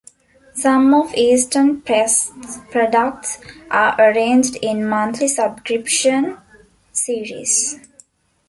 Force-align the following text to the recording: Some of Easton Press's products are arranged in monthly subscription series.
Some 0.55 0.95
of 0.95 1.13
Easton 1.13 1.81
Press's 1.81 2.57
products 2.71 3.37
are 3.69 3.95
arranged 4.01 4.55
in 4.59 4.87
monthly 4.89 5.27
subscription 5.27 6.39
series. 6.91 7.77